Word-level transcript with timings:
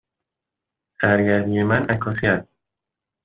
سرگرمی 1.01 1.63
من 1.63 1.85
عکاسی 1.89 2.27
است. 2.27 2.47